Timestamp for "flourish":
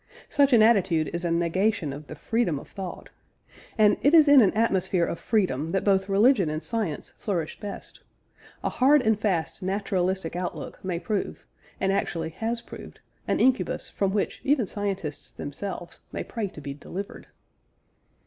7.19-7.59